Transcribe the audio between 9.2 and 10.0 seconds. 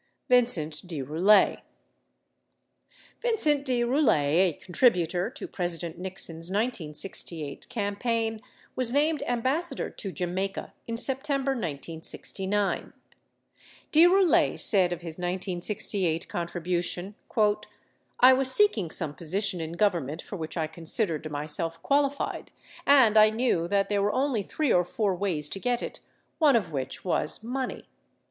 Ambassador